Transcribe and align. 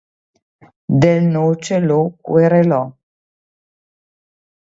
Del 1.01 1.21
Noce 1.33 1.77
lo 1.89 1.99
querelò. 2.25 2.81